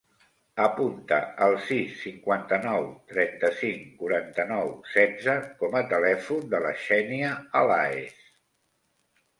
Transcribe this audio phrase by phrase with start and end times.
[0.67, 1.17] Apunta
[1.47, 8.27] el sis, cinquanta-nou, trenta-cinc, quaranta-nou, setze com a telèfon de la Xènia Alaez.